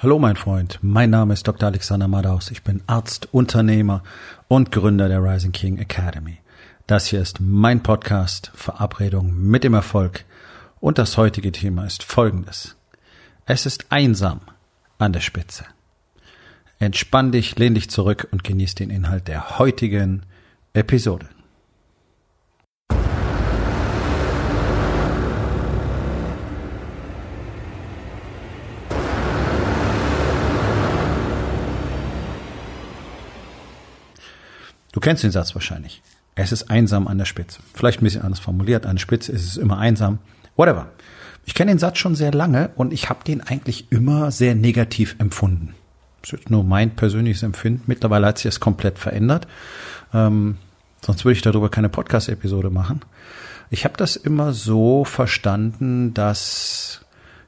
[0.00, 1.66] Hallo mein Freund, mein Name ist Dr.
[1.66, 2.52] Alexander Madaus.
[2.52, 4.04] Ich bin Arzt, Unternehmer
[4.46, 6.38] und Gründer der Rising King Academy.
[6.86, 10.24] Das hier ist mein Podcast Verabredung mit dem Erfolg
[10.78, 12.76] und das heutige Thema ist folgendes.
[13.44, 14.42] Es ist einsam
[14.98, 15.64] an der Spitze.
[16.78, 20.22] Entspann dich, lehn dich zurück und genieß den Inhalt der heutigen
[20.74, 21.28] Episode.
[35.08, 36.02] Kennst den Satz wahrscheinlich.
[36.34, 37.60] Es ist einsam an der Spitze.
[37.72, 38.84] Vielleicht ein bisschen anders formuliert.
[38.84, 40.18] An der Spitze ist es immer einsam.
[40.54, 40.90] Whatever.
[41.46, 45.16] Ich kenne den Satz schon sehr lange und ich habe den eigentlich immer sehr negativ
[45.18, 45.74] empfunden.
[46.20, 47.84] Das ist nur mein persönliches Empfinden.
[47.86, 49.48] Mittlerweile hat sich das komplett verändert.
[50.12, 50.58] Ähm,
[51.00, 53.00] sonst würde ich darüber keine Podcast-Episode machen.
[53.70, 57.00] Ich habe das immer so verstanden, dass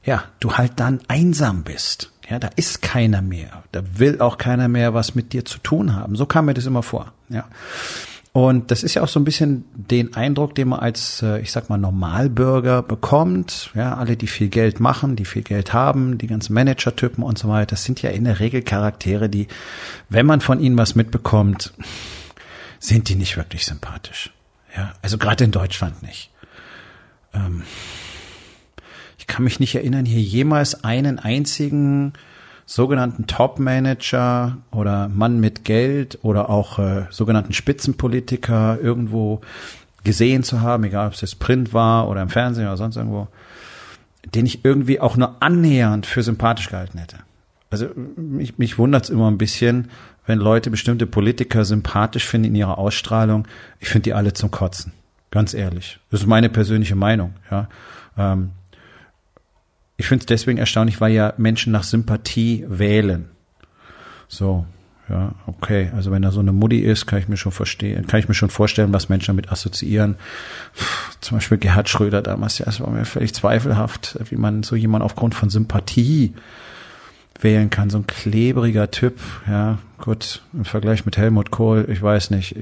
[0.03, 2.11] ja du halt dann einsam bist.
[2.31, 3.63] Ja, da ist keiner mehr.
[3.73, 6.15] Da will auch keiner mehr was mit dir zu tun haben.
[6.15, 7.11] So kam mir das immer vor.
[7.27, 7.43] Ja.
[8.31, 11.51] Und das ist ja auch so ein bisschen den Eindruck, den man als, äh, ich
[11.51, 13.71] sag mal, Normalbürger bekommt.
[13.75, 17.49] Ja, alle, die viel Geld machen, die viel Geld haben, die ganzen Manager-Typen und so
[17.49, 19.49] weiter, das sind ja in der Regel Charaktere, die,
[20.07, 21.73] wenn man von ihnen was mitbekommt,
[22.79, 24.31] sind die nicht wirklich sympathisch.
[24.73, 26.29] Ja, also gerade in Deutschland nicht.
[27.33, 27.63] Ähm,
[29.31, 32.11] kann mich nicht erinnern, hier jemals einen einzigen
[32.65, 39.39] sogenannten Top-Manager oder Mann mit Geld oder auch äh, sogenannten Spitzenpolitiker irgendwo
[40.03, 43.29] gesehen zu haben, egal ob es jetzt Print war oder im Fernsehen oder sonst irgendwo,
[44.35, 47.17] den ich irgendwie auch nur annähernd für sympathisch gehalten hätte.
[47.69, 49.89] Also mich, mich wundert es immer ein bisschen,
[50.25, 53.47] wenn Leute bestimmte Politiker sympathisch finden in ihrer Ausstrahlung.
[53.79, 54.91] Ich finde die alle zum Kotzen.
[55.31, 55.99] Ganz ehrlich.
[56.09, 57.33] Das ist meine persönliche Meinung.
[57.49, 57.69] Ja.
[58.17, 58.51] Ähm,
[59.97, 63.29] ich finde es deswegen erstaunlich, weil ja Menschen nach Sympathie wählen.
[64.27, 64.65] So,
[65.09, 65.91] ja, okay.
[65.93, 68.33] Also wenn da so eine Mutti ist, kann ich mir schon verstehen, kann ich mir
[68.33, 70.15] schon vorstellen, was Menschen damit assoziieren.
[71.19, 75.03] Zum Beispiel Gerhard Schröder damals, ja, es war mir völlig zweifelhaft, wie man so jemand
[75.03, 76.33] aufgrund von Sympathie
[77.41, 77.89] wählen kann.
[77.89, 82.55] So ein klebriger Typ, ja, gut, im Vergleich mit Helmut Kohl, ich weiß nicht.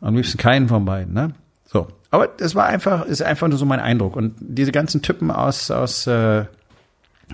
[0.00, 1.34] Am liebsten keinen von beiden, ne?
[1.66, 4.14] So, aber das war einfach, ist einfach nur so mein Eindruck.
[4.14, 6.44] Und diese ganzen Typen aus, aus äh,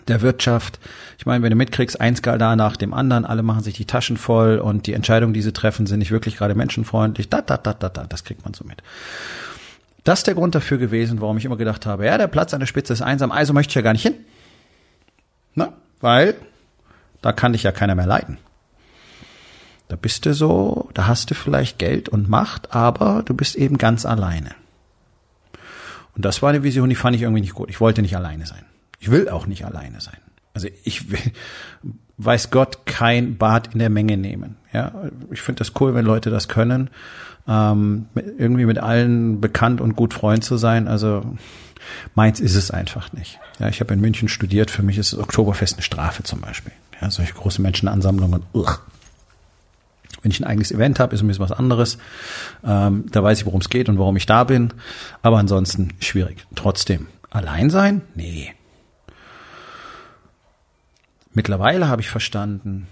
[0.08, 0.80] der Wirtschaft,
[1.18, 4.16] ich meine, wenn du mitkriegst, ein Skandal nach dem anderen, alle machen sich die Taschen
[4.16, 7.74] voll und die Entscheidungen, die sie treffen, sind nicht wirklich gerade menschenfreundlich, da, da, da,
[7.74, 8.82] da, da, das kriegt man so mit.
[10.04, 12.60] Das ist der Grund dafür gewesen, warum ich immer gedacht habe, ja, der Platz an
[12.60, 14.14] der Spitze ist einsam, also möchte ich ja gar nicht hin.
[15.54, 16.36] Na, weil
[17.20, 18.38] da kann dich ja keiner mehr leiden.
[19.88, 23.76] Da bist du so, da hast du vielleicht Geld und Macht, aber du bist eben
[23.76, 24.54] ganz alleine.
[26.14, 27.70] Und das war eine Vision, die fand ich irgendwie nicht gut.
[27.70, 28.64] Ich wollte nicht alleine sein.
[28.98, 30.18] Ich will auch nicht alleine sein.
[30.52, 31.20] Also ich will,
[32.18, 34.56] weiß Gott, kein Bad in der Menge nehmen.
[34.72, 34.92] Ja,
[35.30, 36.90] ich finde das cool, wenn Leute das können,
[37.48, 40.86] ähm, irgendwie mit allen bekannt und gut Freund zu sein.
[40.86, 41.36] Also
[42.14, 43.38] meins ist es einfach nicht.
[43.58, 44.70] Ja, ich habe in München studiert.
[44.70, 46.72] Für mich ist das Oktoberfest eine Strafe zum Beispiel.
[47.00, 48.42] Ja, solche große Menschenansammlungen.
[48.52, 48.78] Ugh.
[50.22, 51.98] Wenn ich ein eigenes Event habe, ist ein bisschen was anderes.
[52.64, 54.72] Ähm, da weiß ich, worum es geht und warum ich da bin.
[55.22, 56.46] Aber ansonsten schwierig.
[56.54, 58.02] Trotzdem, allein sein?
[58.14, 58.52] Nee.
[61.32, 62.86] Mittlerweile habe ich verstanden,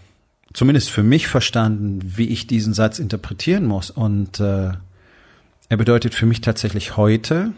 [0.52, 3.90] zumindest für mich verstanden, wie ich diesen Satz interpretieren muss.
[3.90, 4.70] Und äh,
[5.68, 7.52] er bedeutet für mich tatsächlich heute,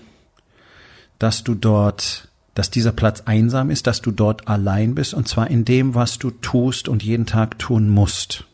[1.18, 5.48] dass du dort, dass dieser Platz einsam ist, dass du dort allein bist, und zwar
[5.48, 8.46] in dem, was du tust und jeden Tag tun musst.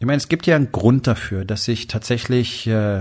[0.00, 3.00] Ich meine, es gibt ja einen Grund dafür, dass sich tatsächlich äh,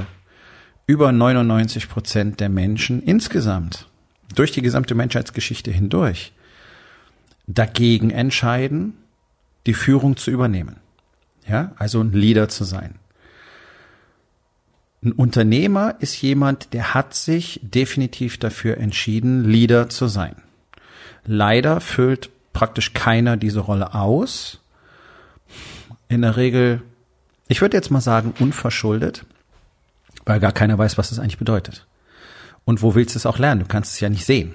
[0.85, 3.87] über 99 Prozent der Menschen insgesamt
[4.35, 6.33] durch die gesamte Menschheitsgeschichte hindurch
[7.47, 8.95] dagegen entscheiden,
[9.65, 10.75] die Führung zu übernehmen.
[11.47, 12.95] Ja, also ein Leader zu sein.
[15.01, 20.35] Ein Unternehmer ist jemand, der hat sich definitiv dafür entschieden, Leader zu sein.
[21.23, 24.59] Leider füllt praktisch keiner diese Rolle aus.
[26.09, 26.81] In der Regel
[27.49, 29.25] ich würde jetzt mal sagen, unverschuldet,
[30.23, 31.85] weil gar keiner weiß, was es eigentlich bedeutet.
[32.63, 33.61] Und wo willst du es auch lernen?
[33.61, 34.53] Du kannst es ja nicht sehen.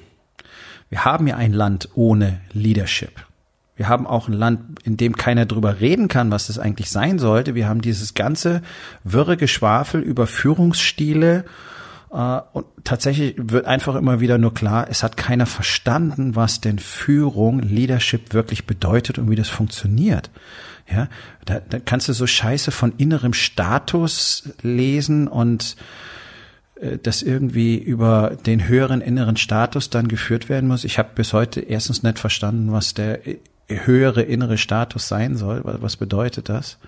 [0.88, 3.26] Wir haben ja ein Land ohne Leadership.
[3.76, 7.18] Wir haben auch ein Land, in dem keiner drüber reden kann, was das eigentlich sein
[7.18, 7.56] sollte.
[7.56, 8.62] Wir haben dieses ganze
[9.02, 11.44] wirre Geschwafel über Führungsstile.
[12.14, 16.78] Äh, und tatsächlich wird einfach immer wieder nur klar, es hat keiner verstanden, was denn
[16.78, 20.30] Führung, Leadership wirklich bedeutet und wie das funktioniert.
[20.90, 21.08] Ja,
[21.44, 25.76] da, da kannst du so Scheiße von innerem Status lesen und
[26.76, 30.84] äh, das irgendwie über den höheren inneren Status dann geführt werden muss.
[30.84, 33.20] Ich habe bis heute erstens nicht verstanden, was der
[33.66, 35.62] höhere innere Status sein soll.
[35.64, 36.78] Was bedeutet das?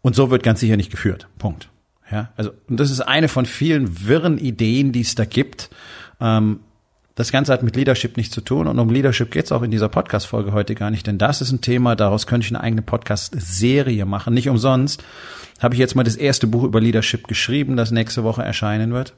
[0.00, 1.28] Und so wird ganz sicher nicht geführt.
[1.38, 1.68] Punkt.
[2.10, 5.70] Ja, also und das ist eine von vielen wirren Ideen, die es da gibt.
[6.20, 6.60] Ähm,
[7.16, 9.70] das Ganze hat mit Leadership nichts zu tun und um Leadership geht es auch in
[9.70, 12.82] dieser Podcast-Folge heute gar nicht, denn das ist ein Thema, daraus könnte ich eine eigene
[12.82, 14.34] Podcast-Serie machen.
[14.34, 15.02] Nicht umsonst
[15.60, 19.14] habe ich jetzt mal das erste Buch über Leadership geschrieben, das nächste Woche erscheinen wird.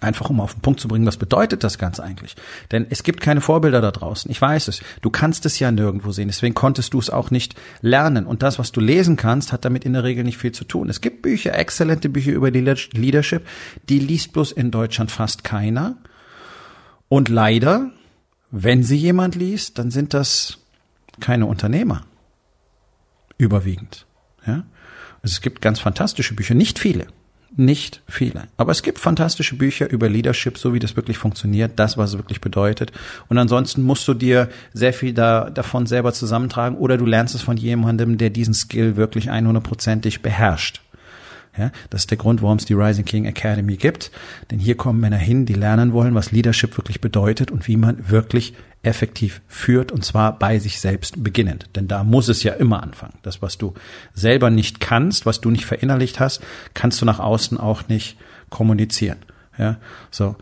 [0.00, 2.34] Einfach um auf den Punkt zu bringen, was bedeutet das Ganze eigentlich?
[2.70, 4.30] Denn es gibt keine Vorbilder da draußen.
[4.30, 4.82] Ich weiß es.
[5.00, 6.28] Du kannst es ja nirgendwo sehen.
[6.28, 8.26] Deswegen konntest du es auch nicht lernen.
[8.26, 10.88] Und das, was du lesen kannst, hat damit in der Regel nicht viel zu tun.
[10.88, 13.46] Es gibt Bücher, exzellente Bücher über Leadership,
[13.88, 15.96] die liest bloß in Deutschland fast keiner.
[17.08, 17.90] Und leider,
[18.50, 20.58] wenn sie jemand liest, dann sind das
[21.20, 22.04] keine Unternehmer.
[23.38, 24.06] Überwiegend.
[24.46, 24.64] Ja?
[25.22, 27.06] Also es gibt ganz fantastische Bücher, nicht viele,
[27.56, 28.44] nicht viele.
[28.56, 32.18] Aber es gibt fantastische Bücher über Leadership, so wie das wirklich funktioniert, das, was es
[32.18, 32.92] wirklich bedeutet.
[33.28, 37.42] Und ansonsten musst du dir sehr viel da, davon selber zusammentragen oder du lernst es
[37.42, 40.80] von jemandem, der diesen Skill wirklich 100%ig beherrscht.
[41.56, 44.10] Ja, das ist der Grund, warum es die Rising King Academy gibt.
[44.50, 48.08] Denn hier kommen Männer hin, die lernen wollen, was Leadership wirklich bedeutet und wie man
[48.10, 51.66] wirklich effektiv führt und zwar bei sich selbst beginnend.
[51.76, 53.14] Denn da muss es ja immer anfangen.
[53.22, 53.74] Das, was du
[54.12, 56.42] selber nicht kannst, was du nicht verinnerlicht hast,
[56.74, 58.16] kannst du nach außen auch nicht
[58.50, 59.18] kommunizieren.
[59.58, 59.76] Ja,
[60.10, 60.36] so.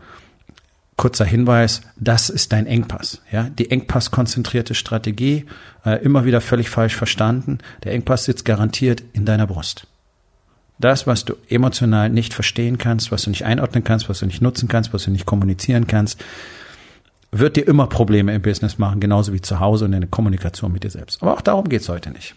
[0.97, 3.21] Kurzer Hinweis, das ist dein Engpass.
[3.31, 5.47] Ja, die Engpass-konzentrierte Strategie,
[5.83, 7.57] äh, immer wieder völlig falsch verstanden.
[7.83, 9.87] Der Engpass sitzt garantiert in deiner Brust.
[10.77, 14.41] Das, was du emotional nicht verstehen kannst, was du nicht einordnen kannst, was du nicht
[14.41, 16.23] nutzen kannst, was du nicht kommunizieren kannst,
[17.31, 20.71] wird dir immer Probleme im Business machen, genauso wie zu Hause und in der Kommunikation
[20.71, 21.21] mit dir selbst.
[21.21, 22.35] Aber auch darum geht's heute nicht.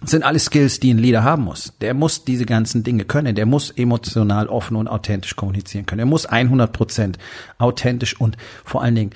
[0.00, 1.74] Das sind alles Skills, die ein Leader haben muss.
[1.80, 3.36] Der muss diese ganzen Dinge können.
[3.36, 6.00] Der muss emotional offen und authentisch kommunizieren können.
[6.00, 7.18] Er muss 100 Prozent
[7.58, 9.10] authentisch und vor allen Dingen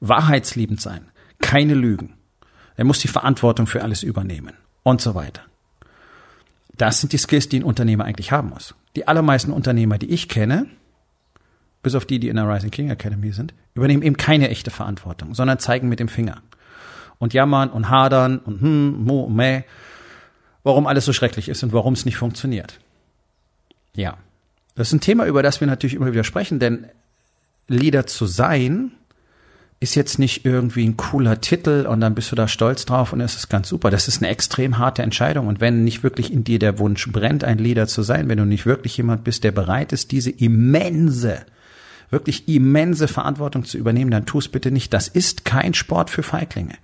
[0.00, 1.02] wahrheitsliebend sein.
[1.40, 2.14] Keine Lügen.
[2.76, 5.42] Er muss die Verantwortung für alles übernehmen und so weiter.
[6.76, 8.74] Das sind die Skills, die ein Unternehmer eigentlich haben muss.
[8.96, 10.66] Die allermeisten Unternehmer, die ich kenne,
[11.82, 15.34] bis auf die, die in der Rising King Academy sind, übernehmen eben keine echte Verantwortung,
[15.34, 16.42] sondern zeigen mit dem Finger.
[17.18, 19.62] Und jammern und hadern und hm, mo, meh,
[20.62, 22.80] warum alles so schrecklich ist und warum es nicht funktioniert.
[23.94, 24.16] Ja.
[24.74, 26.86] Das ist ein Thema, über das wir natürlich immer wieder sprechen, denn
[27.68, 28.92] Leader zu sein
[29.80, 33.22] ist jetzt nicht irgendwie ein cooler Titel und dann bist du da stolz drauf und
[33.22, 33.90] es ist ganz super.
[33.90, 35.46] Das ist eine extrem harte Entscheidung.
[35.46, 38.44] Und wenn nicht wirklich in dir der Wunsch brennt, ein Leader zu sein, wenn du
[38.44, 41.46] nicht wirklich jemand bist, der bereit ist, diese immense,
[42.10, 44.92] wirklich immense Verantwortung zu übernehmen, dann tu es bitte nicht.
[44.92, 46.74] Das ist kein Sport für Feiglinge.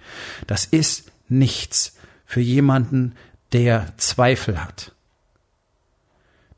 [0.47, 3.15] Das ist nichts für jemanden,
[3.53, 4.93] der Zweifel hat.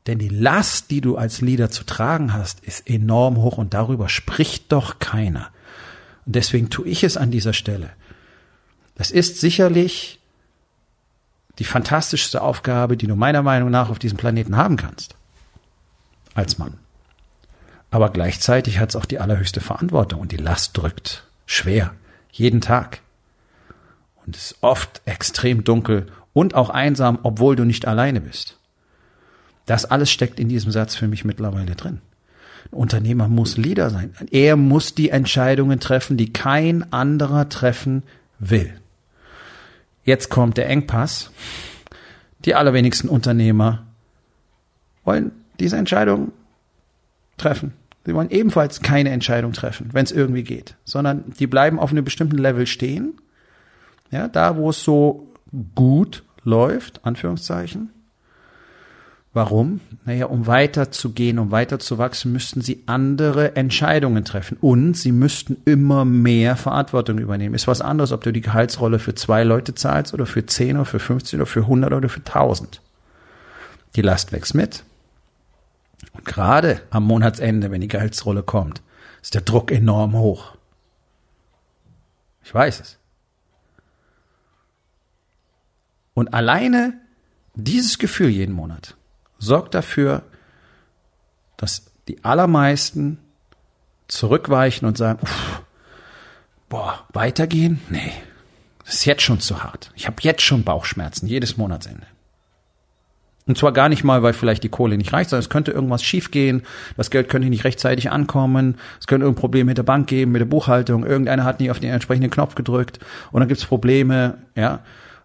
[0.07, 4.09] Denn die Last, die du als Leader zu tragen hast, ist enorm hoch und darüber
[4.09, 5.49] spricht doch keiner.
[6.25, 7.91] Und deswegen tue ich es an dieser Stelle.
[8.95, 10.19] Das ist sicherlich
[11.59, 15.15] die fantastischste Aufgabe, die du meiner Meinung nach auf diesem Planeten haben kannst.
[16.33, 16.79] Als Mann.
[17.91, 21.93] Aber gleichzeitig hat es auch die allerhöchste Verantwortung und die Last drückt schwer.
[22.31, 23.01] Jeden Tag.
[24.25, 28.57] Und es ist oft extrem dunkel und auch einsam, obwohl du nicht alleine bist.
[29.65, 32.01] Das alles steckt in diesem Satz für mich mittlerweile drin.
[32.71, 34.13] Ein Unternehmer muss Leader sein.
[34.31, 38.03] Er muss die Entscheidungen treffen, die kein anderer treffen
[38.37, 38.73] will.
[40.03, 41.31] Jetzt kommt der Engpass.
[42.45, 43.85] Die allerwenigsten Unternehmer
[45.03, 46.31] wollen diese Entscheidung
[47.37, 47.73] treffen.
[48.09, 52.03] Sie wollen ebenfalls keine Entscheidung treffen, wenn es irgendwie geht, sondern die bleiben auf einem
[52.03, 53.13] bestimmten Level stehen.
[54.09, 55.27] Ja, da wo es so
[55.75, 57.91] gut läuft, Anführungszeichen,
[59.31, 59.79] Warum?
[60.05, 64.57] Naja, um weiterzugehen, um weiter zu wachsen, müssten sie andere Entscheidungen treffen.
[64.59, 67.53] Und sie müssten immer mehr Verantwortung übernehmen.
[67.53, 70.85] Ist was anderes, ob du die Gehaltsrolle für zwei Leute zahlst oder für zehn oder
[70.85, 72.81] für 15 oder für 100 oder für 1000.
[73.95, 74.83] Die Last wächst mit.
[76.13, 78.81] Und gerade am Monatsende, wenn die Gehaltsrolle kommt,
[79.21, 80.55] ist der Druck enorm hoch.
[82.43, 82.97] Ich weiß es.
[86.13, 86.99] Und alleine
[87.55, 88.95] dieses Gefühl jeden Monat
[89.37, 90.23] sorgt dafür,
[91.57, 93.19] dass die allermeisten
[94.07, 95.61] zurückweichen und sagen, uff,
[96.67, 97.81] boah, weitergehen?
[97.89, 98.13] Nee,
[98.83, 99.91] das ist jetzt schon zu hart.
[99.95, 102.07] Ich habe jetzt schon Bauchschmerzen, jedes Monatsende.
[103.49, 106.03] Und zwar gar nicht mal, weil vielleicht die Kohle nicht reicht, sondern es könnte irgendwas
[106.03, 106.61] schiefgehen,
[106.97, 110.39] das Geld könnte nicht rechtzeitig ankommen, es könnte irgendein Problem mit der Bank geben, mit
[110.39, 112.99] der Buchhaltung, irgendeiner hat nicht auf den entsprechenden Knopf gedrückt
[113.31, 114.81] und dann gibt's Probleme, ja.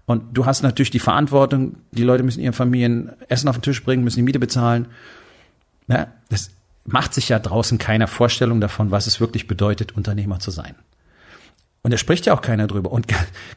[0.07, 3.85] Und du hast natürlich die Verantwortung, die Leute müssen ihren Familien Essen auf den Tisch
[3.85, 4.87] bringen, müssen die Miete bezahlen.
[5.89, 6.51] Ja, das
[6.87, 10.75] macht sich ja draußen keiner Vorstellung davon, was es wirklich bedeutet, Unternehmer zu sein.
[11.85, 12.91] Und da spricht ja auch keiner drüber.
[12.93, 13.09] Und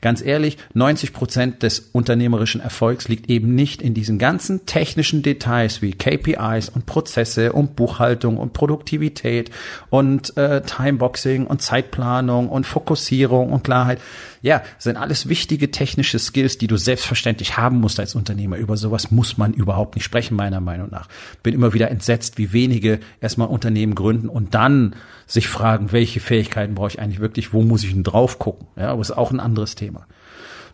[0.01, 5.81] ganz ehrlich, 90 Prozent des unternehmerischen Erfolgs liegt eben nicht in diesen ganzen technischen Details
[5.81, 9.49] wie KPIs und Prozesse und Buchhaltung und Produktivität
[9.89, 14.01] und äh, Timeboxing und Zeitplanung und Fokussierung und Klarheit.
[14.41, 18.57] Ja, sind alles wichtige technische Skills, die du selbstverständlich haben musst als Unternehmer.
[18.57, 21.07] Über sowas muss man überhaupt nicht sprechen, meiner Meinung nach.
[21.43, 26.75] Bin immer wieder entsetzt, wie wenige erstmal Unternehmen gründen und dann sich fragen, welche Fähigkeiten
[26.75, 28.67] brauche ich eigentlich wirklich, wo muss ich denn drauf gucken?
[28.75, 30.07] Ja, aber ist auch ein anderes Thema.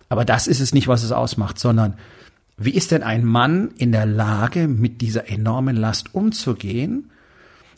[0.09, 1.95] Aber das ist es nicht, was es ausmacht, sondern
[2.57, 7.09] wie ist denn ein Mann in der Lage, mit dieser enormen Last umzugehen,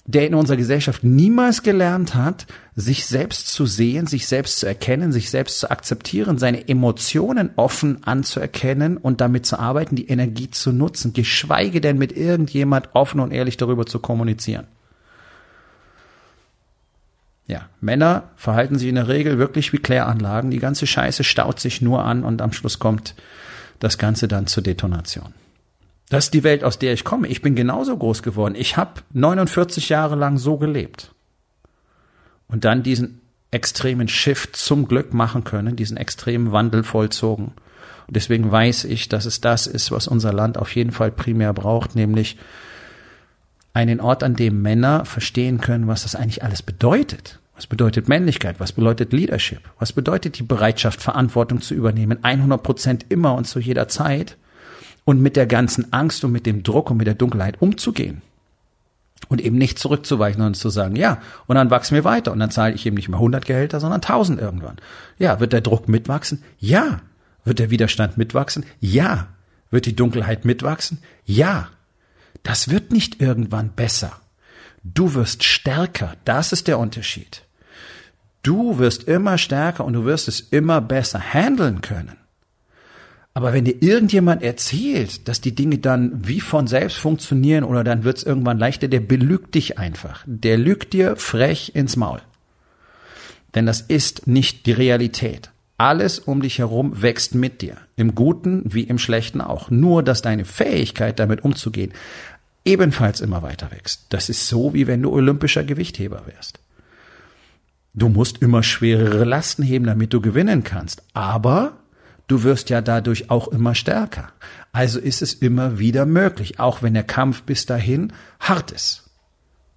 [0.08, 2.46] der in unserer Gesellschaft niemals gelernt hat,
[2.76, 8.04] sich selbst zu sehen, sich selbst zu erkennen, sich selbst zu akzeptieren, seine Emotionen offen
[8.04, 13.32] anzuerkennen und damit zu arbeiten, die Energie zu nutzen, geschweige denn mit irgendjemand offen und
[13.32, 14.68] ehrlich darüber zu kommunizieren.
[17.48, 20.50] Ja, Männer verhalten sich in der Regel wirklich wie Kläranlagen.
[20.50, 23.16] Die ganze Scheiße staut sich nur an und am Schluss kommt
[23.80, 25.34] das Ganze dann zur Detonation.
[26.10, 27.28] Das ist die Welt, aus der ich komme.
[27.28, 28.56] Ich bin genauso groß geworden.
[28.56, 31.12] Ich habe 49 Jahre lang so gelebt.
[32.48, 33.22] Und dann diesen
[33.52, 37.54] extremen Shift zum Glück machen können, diesen extremen Wandel vollzogen.
[38.08, 41.54] Und deswegen weiß ich, dass es das ist, was unser Land auf jeden Fall primär
[41.54, 42.38] braucht, nämlich
[43.76, 47.40] einen Ort, an dem Männer verstehen können, was das eigentlich alles bedeutet.
[47.56, 48.60] Was bedeutet Männlichkeit?
[48.60, 49.60] Was bedeutet Leadership?
[49.80, 52.24] Was bedeutet die Bereitschaft, Verantwortung zu übernehmen?
[52.24, 54.38] 100 Prozent immer und zu jeder Zeit.
[55.04, 58.22] Und mit der ganzen Angst und mit dem Druck und mit der Dunkelheit umzugehen.
[59.28, 62.32] Und eben nicht zurückzuweichen und zu sagen, ja, und dann wachsen wir weiter.
[62.32, 64.78] Und dann zahle ich eben nicht mehr 100 Gehälter, sondern 1000 irgendwann.
[65.18, 66.44] Ja, wird der Druck mitwachsen?
[66.60, 67.02] Ja.
[67.44, 68.66] Wird der Widerstand mitwachsen?
[68.80, 69.28] Ja.
[69.70, 71.00] Wird die Dunkelheit mitwachsen?
[71.26, 71.70] Ja.
[72.44, 74.20] Das wird nicht irgendwann besser.
[74.84, 76.16] Du wirst stärker.
[76.26, 77.44] Das ist der Unterschied.
[78.44, 82.18] Du wirst immer stärker und du wirst es immer besser handeln können.
[83.34, 88.04] Aber wenn dir irgendjemand erzählt, dass die Dinge dann wie von selbst funktionieren oder dann
[88.04, 90.24] wird es irgendwann leichter, der belügt dich einfach.
[90.26, 92.22] Der lügt dir frech ins Maul.
[93.54, 95.52] Denn das ist nicht die Realität.
[95.78, 97.78] Alles um dich herum wächst mit dir.
[97.98, 99.70] Im Guten wie im Schlechten auch.
[99.70, 101.92] Nur, dass deine Fähigkeit damit umzugehen
[102.66, 104.08] ebenfalls immer weiter wächst.
[104.10, 106.60] Das ist so, wie wenn du olympischer Gewichtheber wärst.
[107.94, 111.04] Du musst immer schwerere Lasten heben, damit du gewinnen kannst.
[111.14, 111.78] Aber
[112.28, 114.30] du wirst ja dadurch auch immer stärker.
[114.74, 119.10] Also ist es immer wieder möglich, auch wenn der Kampf bis dahin hart ist.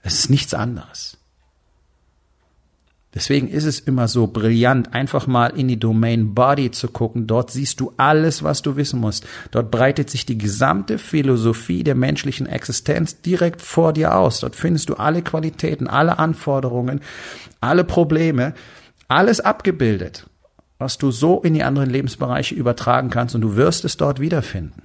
[0.02, 1.17] Es ist nichts anderes.
[3.14, 7.26] Deswegen ist es immer so brillant, einfach mal in die Domain Body zu gucken.
[7.26, 9.26] Dort siehst du alles, was du wissen musst.
[9.50, 14.40] Dort breitet sich die gesamte Philosophie der menschlichen Existenz direkt vor dir aus.
[14.40, 17.00] Dort findest du alle Qualitäten, alle Anforderungen,
[17.62, 18.52] alle Probleme,
[19.08, 20.28] alles abgebildet,
[20.78, 24.82] was du so in die anderen Lebensbereiche übertragen kannst und du wirst es dort wiederfinden.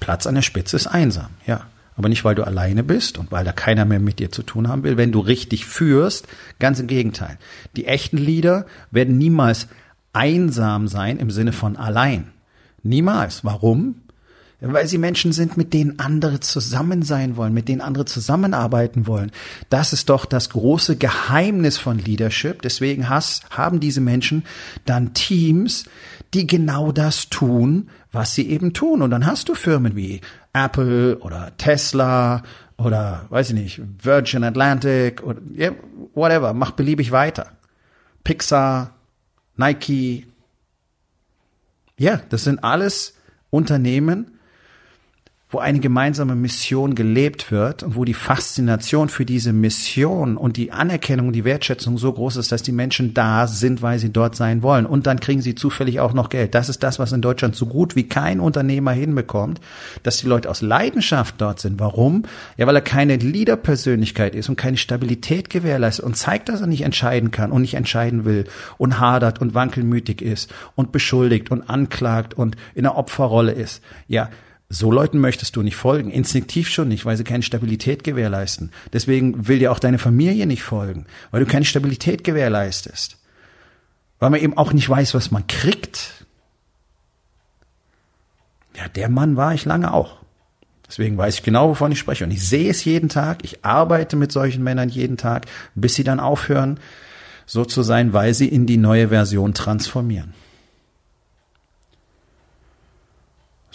[0.00, 1.66] Platz an der Spitze ist einsam, ja.
[1.96, 4.68] Aber nicht, weil du alleine bist und weil da keiner mehr mit dir zu tun
[4.68, 4.98] haben will.
[4.98, 7.38] Wenn du richtig führst, ganz im Gegenteil.
[7.74, 9.68] Die echten Leader werden niemals
[10.12, 12.28] einsam sein im Sinne von allein.
[12.82, 13.44] Niemals.
[13.44, 13.96] Warum?
[14.60, 19.30] Weil sie Menschen sind, mit denen andere zusammen sein wollen, mit denen andere zusammenarbeiten wollen.
[19.68, 22.62] Das ist doch das große Geheimnis von Leadership.
[22.62, 24.44] Deswegen has, haben diese Menschen
[24.86, 25.84] dann Teams,
[26.32, 29.02] die genau das tun, was sie eben tun.
[29.02, 30.20] Und dann hast du Firmen wie
[30.52, 32.42] Apple oder Tesla
[32.78, 35.72] oder weiß ich nicht, Virgin Atlantic oder yeah,
[36.14, 37.52] whatever, mach beliebig weiter.
[38.24, 38.94] Pixar,
[39.56, 40.26] Nike.
[41.98, 43.14] Ja, das sind alles
[43.50, 44.35] Unternehmen,
[45.48, 50.72] wo eine gemeinsame Mission gelebt wird und wo die Faszination für diese Mission und die
[50.72, 54.62] Anerkennung die Wertschätzung so groß ist, dass die Menschen da sind, weil sie dort sein
[54.62, 54.86] wollen.
[54.86, 56.56] Und dann kriegen sie zufällig auch noch Geld.
[56.56, 59.60] Das ist das, was in Deutschland so gut wie kein Unternehmer hinbekommt,
[60.02, 61.78] dass die Leute aus Leidenschaft dort sind.
[61.78, 62.24] Warum?
[62.56, 66.82] Ja, weil er keine Leaderpersönlichkeit ist und keine Stabilität gewährleistet und zeigt, dass er nicht
[66.82, 68.46] entscheiden kann und nicht entscheiden will
[68.78, 73.80] und hadert und wankelmütig ist und beschuldigt und anklagt und in der Opferrolle ist.
[74.08, 74.28] Ja,
[74.68, 78.72] so Leuten möchtest du nicht folgen, instinktiv schon nicht, weil sie keine Stabilität gewährleisten.
[78.92, 83.18] Deswegen will dir auch deine Familie nicht folgen, weil du keine Stabilität gewährleistest.
[84.18, 86.26] Weil man eben auch nicht weiß, was man kriegt.
[88.76, 90.18] Ja, der Mann war ich lange auch.
[90.88, 92.24] Deswegen weiß ich genau, wovon ich spreche.
[92.24, 93.44] Und ich sehe es jeden Tag.
[93.44, 96.78] Ich arbeite mit solchen Männern jeden Tag, bis sie dann aufhören,
[97.44, 100.34] so zu sein, weil sie in die neue Version transformieren.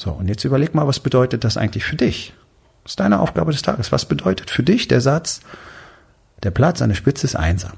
[0.02, 2.34] So, und jetzt überleg mal, was bedeutet das eigentlich für dich?
[2.82, 3.92] Das ist deine Aufgabe des Tages.
[3.92, 5.42] Was bedeutet für dich der Satz,
[6.42, 7.74] der Platz an der Spitze ist einsam?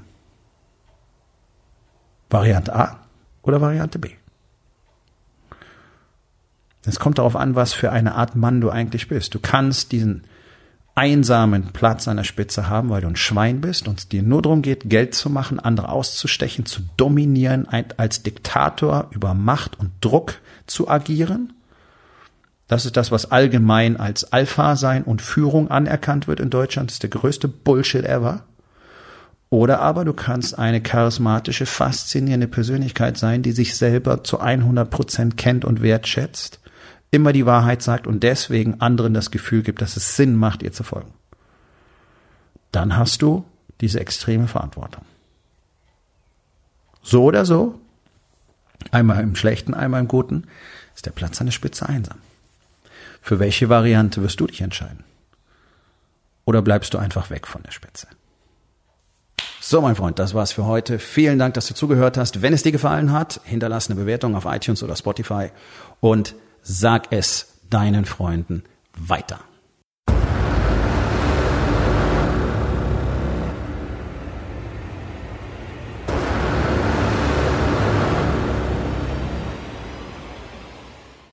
[2.30, 2.98] Variante A
[3.42, 4.12] oder Variante B?
[6.86, 9.34] Es kommt darauf an, was für eine Art Mann du eigentlich bist.
[9.34, 10.24] Du kannst diesen
[10.94, 14.40] einsamen Platz an der Spitze haben, weil du ein Schwein bist und es dir nur
[14.40, 20.36] darum geht, Geld zu machen, andere auszustechen, zu dominieren, als Diktator über Macht und Druck
[20.66, 21.52] zu agieren.
[22.66, 26.90] Das ist das, was allgemein als Alpha sein und Führung anerkannt wird in Deutschland.
[26.90, 28.44] Das ist der größte Bullshit ever.
[29.50, 35.36] Oder aber du kannst eine charismatische, faszinierende Persönlichkeit sein, die sich selber zu 100 Prozent
[35.36, 36.60] kennt und wertschätzt
[37.14, 40.72] immer die Wahrheit sagt und deswegen anderen das Gefühl gibt, dass es Sinn macht, ihr
[40.72, 41.14] zu folgen.
[42.72, 43.44] Dann hast du
[43.80, 45.04] diese extreme Verantwortung.
[47.02, 47.78] So oder so,
[48.90, 50.48] einmal im Schlechten, einmal im Guten,
[50.96, 52.18] ist der Platz an der Spitze einsam.
[53.24, 55.02] Für welche Variante wirst du dich entscheiden?
[56.44, 58.06] Oder bleibst du einfach weg von der Spitze?
[59.62, 60.98] So, mein Freund, das war's für heute.
[60.98, 62.42] Vielen Dank, dass du zugehört hast.
[62.42, 65.48] Wenn es dir gefallen hat, hinterlass eine Bewertung auf iTunes oder Spotify
[66.00, 68.62] und sag es deinen Freunden
[68.94, 69.40] weiter.